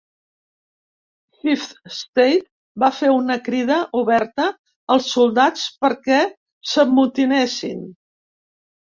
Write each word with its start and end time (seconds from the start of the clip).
"Fifth 1.41 1.89
Estate" 1.89 2.47
va 2.83 2.89
fer 2.99 3.11
una 3.15 3.35
crida 3.47 3.77
oberta 3.99 4.47
als 4.95 5.11
soldats 5.19 5.67
per 5.85 5.91
que 6.09 6.19
s'amotinessin. 6.71 7.85